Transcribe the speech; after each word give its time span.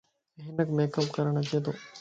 ھنک 0.45 0.67
ميڪ 0.77 0.91
اب 0.99 1.05
ڪرڻ 1.15 1.33
اچي 1.41 1.57
تو 1.63 1.71